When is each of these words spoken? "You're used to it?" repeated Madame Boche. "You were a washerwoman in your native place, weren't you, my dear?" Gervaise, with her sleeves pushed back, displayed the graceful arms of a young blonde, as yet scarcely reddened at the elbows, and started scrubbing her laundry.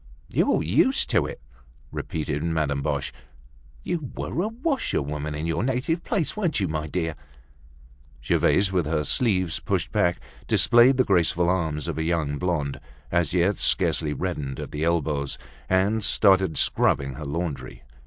"You're 0.33 0.63
used 0.63 1.11
to 1.11 1.27
it?" 1.27 1.39
repeated 1.91 2.41
Madame 2.43 2.81
Boche. 2.81 3.13
"You 3.83 4.09
were 4.17 4.41
a 4.41 4.47
washerwoman 4.47 5.35
in 5.35 5.45
your 5.45 5.61
native 5.63 6.03
place, 6.03 6.35
weren't 6.35 6.59
you, 6.59 6.67
my 6.67 6.87
dear?" 6.87 7.13
Gervaise, 8.23 8.71
with 8.71 8.87
her 8.87 9.03
sleeves 9.03 9.59
pushed 9.59 9.91
back, 9.91 10.19
displayed 10.47 10.97
the 10.97 11.03
graceful 11.03 11.51
arms 11.51 11.87
of 11.87 11.99
a 11.99 12.03
young 12.03 12.39
blonde, 12.39 12.79
as 13.11 13.35
yet 13.35 13.59
scarcely 13.59 14.11
reddened 14.11 14.59
at 14.59 14.71
the 14.71 14.83
elbows, 14.83 15.37
and 15.69 16.03
started 16.03 16.57
scrubbing 16.57 17.13
her 17.13 17.25
laundry. 17.25 17.83